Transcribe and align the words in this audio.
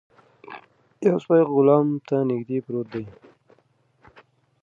یو 1.07 1.17
سپی 1.23 1.41
غلام 1.53 1.87
ته 2.07 2.15
نږدې 2.29 2.57
پروت 2.65 2.87
دی. 2.93 3.05